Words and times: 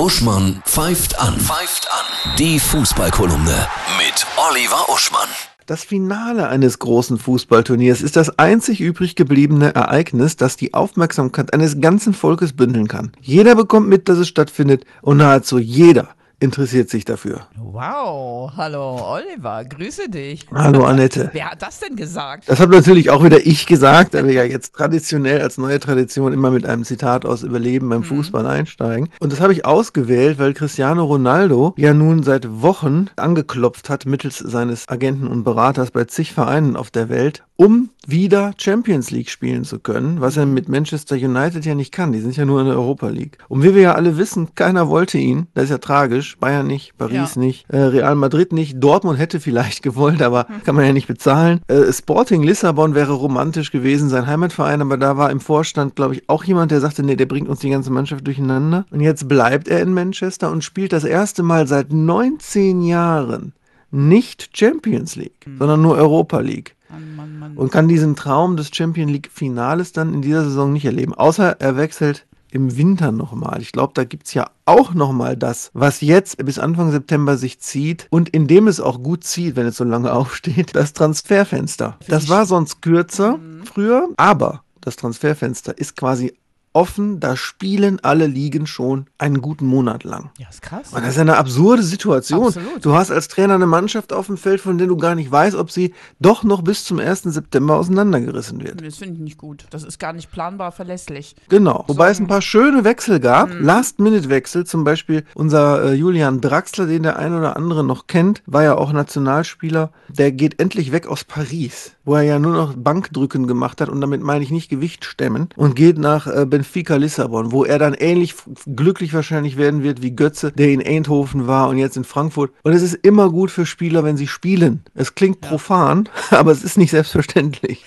Uschmann 0.00 0.62
pfeift 0.64 1.20
an. 1.20 1.38
Pfeift 1.38 1.86
an. 1.92 2.36
Die 2.38 2.58
Fußballkolumne 2.58 3.68
mit 3.98 4.26
Oliver 4.48 4.88
Uschmann. 4.88 5.28
Das 5.66 5.84
Finale 5.84 6.48
eines 6.48 6.78
großen 6.78 7.18
Fußballturniers 7.18 8.00
ist 8.00 8.16
das 8.16 8.38
einzig 8.38 8.80
übrig 8.80 9.14
gebliebene 9.14 9.74
Ereignis, 9.74 10.36
das 10.36 10.56
die 10.56 10.72
Aufmerksamkeit 10.72 11.52
eines 11.52 11.82
ganzen 11.82 12.14
Volkes 12.14 12.54
bündeln 12.54 12.88
kann. 12.88 13.12
Jeder 13.20 13.54
bekommt 13.54 13.88
mit, 13.88 14.08
dass 14.08 14.16
es 14.16 14.28
stattfindet 14.28 14.86
und 15.02 15.18
nahezu 15.18 15.58
jeder 15.58 16.08
interessiert 16.40 16.88
sich 16.88 17.04
dafür. 17.04 17.46
Wow, 17.56 18.50
hallo 18.56 19.14
Oliver, 19.14 19.64
grüße 19.64 20.08
dich. 20.08 20.46
Hallo 20.52 20.84
Annette. 20.84 21.30
Wer 21.32 21.50
hat 21.50 21.62
das 21.62 21.80
denn 21.80 21.96
gesagt? 21.96 22.48
Das 22.48 22.60
habe 22.60 22.74
natürlich 22.74 23.10
auch 23.10 23.22
wieder 23.22 23.46
ich 23.46 23.66
gesagt, 23.66 24.14
da 24.14 24.26
wir 24.26 24.32
ja 24.32 24.44
jetzt 24.44 24.74
traditionell 24.74 25.42
als 25.42 25.58
neue 25.58 25.78
Tradition 25.78 26.32
immer 26.32 26.50
mit 26.50 26.64
einem 26.64 26.84
Zitat 26.84 27.26
aus 27.26 27.42
Überleben 27.42 27.90
beim 27.90 28.02
Fußball 28.02 28.46
einsteigen. 28.46 29.10
Und 29.20 29.32
das 29.32 29.40
habe 29.40 29.52
ich 29.52 29.66
ausgewählt, 29.66 30.38
weil 30.38 30.54
Cristiano 30.54 31.04
Ronaldo 31.04 31.74
ja 31.76 31.92
nun 31.92 32.22
seit 32.22 32.62
Wochen 32.62 33.08
angeklopft 33.16 33.90
hat 33.90 34.06
mittels 34.06 34.38
seines 34.38 34.88
Agenten 34.88 35.26
und 35.26 35.44
Beraters 35.44 35.90
bei 35.90 36.04
zig 36.04 36.32
Vereinen 36.32 36.74
auf 36.74 36.90
der 36.90 37.10
Welt, 37.10 37.44
um 37.56 37.90
wieder 38.06 38.52
Champions 38.56 39.10
League 39.10 39.28
spielen 39.28 39.64
zu 39.64 39.78
können, 39.78 40.22
was 40.22 40.38
er 40.38 40.46
mit 40.46 40.70
Manchester 40.70 41.16
United 41.16 41.66
ja 41.66 41.74
nicht 41.74 41.92
kann. 41.92 42.12
Die 42.12 42.20
sind 42.20 42.34
ja 42.36 42.46
nur 42.46 42.60
in 42.60 42.66
der 42.66 42.76
Europa 42.76 43.08
League. 43.08 43.36
Und 43.48 43.62
wie 43.62 43.74
wir 43.74 43.82
ja 43.82 43.94
alle 43.94 44.16
wissen, 44.16 44.54
keiner 44.54 44.88
wollte 44.88 45.18
ihn. 45.18 45.48
Das 45.52 45.64
ist 45.64 45.70
ja 45.70 45.78
tragisch. 45.78 46.29
Bayern 46.38 46.66
nicht, 46.66 46.96
Paris 46.98 47.34
Ja. 47.34 47.40
nicht, 47.40 47.68
äh, 47.70 47.78
Real 47.78 48.14
Madrid 48.14 48.52
nicht, 48.52 48.76
Dortmund 48.82 49.18
hätte 49.18 49.40
vielleicht 49.40 49.82
gewollt, 49.82 50.22
aber 50.22 50.46
kann 50.64 50.74
man 50.74 50.84
ja 50.84 50.92
nicht 50.92 51.06
bezahlen. 51.08 51.60
Äh, 51.68 51.92
Sporting 51.92 52.42
Lissabon 52.42 52.94
wäre 52.94 53.12
romantisch 53.12 53.70
gewesen, 53.70 54.08
sein 54.08 54.26
Heimatverein, 54.26 54.82
aber 54.82 54.96
da 54.96 55.16
war 55.16 55.30
im 55.30 55.40
Vorstand, 55.40 55.96
glaube 55.96 56.14
ich, 56.14 56.28
auch 56.28 56.44
jemand, 56.44 56.70
der 56.70 56.80
sagte, 56.80 57.02
nee, 57.02 57.16
der 57.16 57.26
bringt 57.26 57.48
uns 57.48 57.60
die 57.60 57.70
ganze 57.70 57.90
Mannschaft 57.90 58.26
durcheinander. 58.26 58.86
Und 58.90 59.00
jetzt 59.00 59.28
bleibt 59.28 59.68
er 59.68 59.80
in 59.80 59.92
Manchester 59.94 60.50
und 60.50 60.62
spielt 60.64 60.92
das 60.92 61.04
erste 61.04 61.42
Mal 61.42 61.66
seit 61.66 61.92
19 61.92 62.82
Jahren 62.82 63.52
nicht 63.90 64.56
Champions 64.56 65.16
League, 65.16 65.46
sondern 65.58 65.82
nur 65.82 65.96
Europa 65.96 66.38
League 66.40 66.76
Mann, 66.90 67.16
Mann, 67.16 67.38
Mann. 67.38 67.56
und 67.56 67.72
kann 67.72 67.88
diesen 67.88 68.14
Traum 68.16 68.56
des 68.56 68.70
Champion 68.72 69.08
League 69.08 69.30
Finales 69.32 69.92
dann 69.92 70.14
in 70.14 70.22
dieser 70.22 70.44
Saison 70.44 70.72
nicht 70.72 70.84
erleben. 70.84 71.14
Außer 71.14 71.56
er 71.60 71.76
wechselt 71.76 72.26
im 72.52 72.76
Winter 72.76 73.12
nochmal. 73.12 73.60
Ich 73.60 73.72
glaube, 73.72 73.92
da 73.94 74.04
gibt's 74.04 74.34
ja 74.34 74.50
auch 74.64 74.94
nochmal 74.94 75.36
das, 75.36 75.70
was 75.74 76.00
jetzt 76.00 76.44
bis 76.44 76.58
Anfang 76.58 76.90
September 76.90 77.36
sich 77.36 77.60
zieht 77.60 78.06
und 78.10 78.28
in 78.28 78.46
dem 78.46 78.68
es 78.68 78.80
auch 78.80 79.02
gut 79.02 79.24
zieht, 79.24 79.56
wenn 79.56 79.66
es 79.66 79.76
so 79.76 79.84
lange 79.84 80.12
aufsteht, 80.14 80.74
das 80.74 80.92
Transferfenster. 80.92 81.96
Das 82.08 82.28
war 82.28 82.46
sonst 82.46 82.82
kürzer 82.82 83.38
früher, 83.64 84.08
aber 84.16 84.62
das 84.80 84.96
Transferfenster 84.96 85.76
ist 85.76 85.96
quasi 85.96 86.34
offen, 86.72 87.20
da 87.20 87.36
spielen 87.36 87.98
alle 88.02 88.26
Ligen 88.26 88.66
schon 88.66 89.06
einen 89.18 89.40
guten 89.40 89.66
Monat 89.66 90.04
lang. 90.04 90.30
ja, 90.38 90.48
ist 90.48 90.62
krass. 90.62 90.92
Und 90.92 91.02
das 91.02 91.14
ist 91.14 91.18
eine 91.18 91.36
absurde 91.36 91.82
Situation. 91.82 92.46
Absolut. 92.46 92.84
Du 92.84 92.94
hast 92.94 93.10
als 93.10 93.28
Trainer 93.28 93.54
eine 93.54 93.66
Mannschaft 93.66 94.12
auf 94.12 94.26
dem 94.26 94.36
Feld, 94.36 94.60
von 94.60 94.78
der 94.78 94.86
du 94.86 94.96
gar 94.96 95.14
nicht 95.14 95.30
weißt, 95.30 95.56
ob 95.56 95.70
sie 95.70 95.94
doch 96.20 96.44
noch 96.44 96.62
bis 96.62 96.84
zum 96.84 96.98
1. 96.98 97.22
September 97.24 97.76
auseinandergerissen 97.76 98.62
wird. 98.62 98.84
Das 98.84 98.96
finde 98.96 99.14
ich 99.14 99.20
nicht 99.20 99.38
gut. 99.38 99.66
Das 99.70 99.82
ist 99.82 99.98
gar 99.98 100.12
nicht 100.12 100.30
planbar 100.30 100.72
verlässlich. 100.72 101.34
Genau. 101.48 101.84
Wobei 101.88 102.10
es 102.10 102.20
ein 102.20 102.26
paar 102.28 102.42
schöne 102.42 102.84
Wechsel 102.84 103.20
gab. 103.20 103.50
Last-Minute-Wechsel, 103.52 104.64
zum 104.64 104.84
Beispiel 104.84 105.24
unser 105.34 105.84
äh, 105.84 105.94
Julian 105.94 106.40
Draxler, 106.40 106.86
den 106.86 107.02
der 107.02 107.18
ein 107.18 107.34
oder 107.34 107.56
andere 107.56 107.82
noch 107.84 108.06
kennt, 108.06 108.42
war 108.46 108.62
ja 108.62 108.76
auch 108.76 108.92
Nationalspieler. 108.92 109.90
Der 110.08 110.32
geht 110.32 110.60
endlich 110.60 110.92
weg 110.92 111.06
aus 111.06 111.24
Paris, 111.24 111.92
wo 112.04 112.14
er 112.14 112.22
ja 112.22 112.38
nur 112.38 112.52
noch 112.52 112.74
Bankdrücken 112.74 113.46
gemacht 113.46 113.80
hat 113.80 113.88
und 113.88 114.00
damit 114.00 114.22
meine 114.22 114.44
ich 114.44 114.50
nicht 114.50 114.68
Gewicht 114.68 115.04
stemmen 115.04 115.48
und 115.56 115.76
geht 115.76 115.98
nach 115.98 116.26
äh, 116.26 116.46
Benfica 116.60 116.96
Lissabon, 116.96 117.52
wo 117.52 117.64
er 117.64 117.78
dann 117.78 117.94
ähnlich 117.94 118.34
glücklich 118.66 119.14
wahrscheinlich 119.14 119.56
werden 119.56 119.82
wird 119.82 120.02
wie 120.02 120.10
Götze, 120.10 120.52
der 120.52 120.68
in 120.68 120.86
Eindhoven 120.86 121.46
war 121.46 121.70
und 121.70 121.78
jetzt 121.78 121.96
in 121.96 122.04
Frankfurt. 122.04 122.52
Und 122.62 122.74
es 122.74 122.82
ist 122.82 122.94
immer 122.96 123.30
gut 123.30 123.50
für 123.50 123.64
Spieler, 123.64 124.04
wenn 124.04 124.18
sie 124.18 124.26
spielen. 124.26 124.82
Es 124.94 125.14
klingt 125.14 125.40
profan, 125.40 126.06
aber 126.30 126.52
es 126.52 126.62
ist 126.62 126.76
nicht 126.76 126.90
selbstverständlich. 126.90 127.82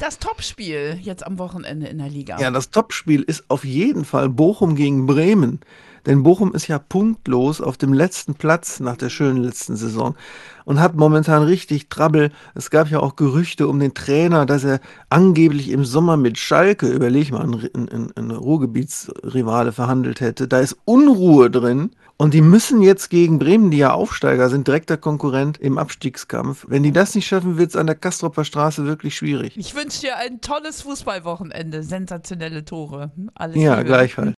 Das 0.00 0.18
Topspiel 0.18 0.98
jetzt 1.00 1.24
am 1.24 1.38
Wochenende 1.38 1.86
in 1.86 1.98
der 1.98 2.08
Liga. 2.08 2.38
Ja, 2.40 2.50
das 2.50 2.70
Topspiel 2.70 3.22
ist 3.22 3.44
auf 3.48 3.64
jeden 3.64 4.04
Fall 4.04 4.28
Bochum 4.28 4.74
gegen 4.74 5.06
Bremen. 5.06 5.60
Denn 6.06 6.22
Bochum 6.22 6.54
ist 6.54 6.68
ja 6.68 6.78
punktlos 6.78 7.60
auf 7.60 7.76
dem 7.76 7.92
letzten 7.92 8.34
Platz 8.34 8.80
nach 8.80 8.96
der 8.96 9.10
schönen 9.10 9.42
letzten 9.42 9.76
Saison 9.76 10.14
und 10.64 10.80
hat 10.80 10.94
momentan 10.94 11.42
richtig 11.42 11.88
Trouble. 11.88 12.30
Es 12.54 12.70
gab 12.70 12.88
ja 12.90 13.00
auch 13.00 13.16
Gerüchte 13.16 13.68
um 13.68 13.78
den 13.80 13.94
Trainer, 13.94 14.46
dass 14.46 14.64
er 14.64 14.80
angeblich 15.10 15.70
im 15.70 15.84
Sommer 15.84 16.16
mit 16.16 16.38
Schalke, 16.38 16.88
überleg 16.88 17.30
mal, 17.32 17.42
ein, 17.44 18.30
Ruhrgebietsrivale 18.30 19.72
verhandelt 19.72 20.20
hätte. 20.20 20.48
Da 20.48 20.60
ist 20.60 20.76
Unruhe 20.84 21.50
drin. 21.50 21.90
Und 22.18 22.32
die 22.32 22.40
müssen 22.40 22.80
jetzt 22.80 23.10
gegen 23.10 23.38
Bremen, 23.38 23.70
die 23.70 23.76
ja 23.76 23.92
Aufsteiger 23.92 24.48
sind, 24.48 24.66
direkter 24.66 24.96
Konkurrent 24.96 25.58
im 25.58 25.76
Abstiegskampf. 25.76 26.64
Wenn 26.66 26.82
die 26.82 26.90
das 26.90 27.14
nicht 27.14 27.26
schaffen, 27.26 27.58
wird 27.58 27.68
es 27.68 27.76
an 27.76 27.86
der 27.86 27.94
Kastropper 27.94 28.44
Straße 28.44 28.86
wirklich 28.86 29.14
schwierig. 29.14 29.54
Ich 29.58 29.74
wünsche 29.76 30.00
dir 30.00 30.16
ein 30.16 30.40
tolles 30.40 30.80
Fußballwochenende. 30.80 31.82
Sensationelle 31.82 32.64
Tore. 32.64 33.10
Alles 33.34 33.56
Ja, 33.56 33.74
Liebe. 33.74 33.84
gleichfalls. 33.84 34.34